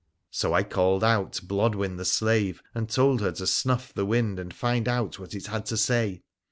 [0.31, 4.51] So I called out Blodwen the slave, and told her to snuff the wind and
[4.51, 6.23] find what it had to say.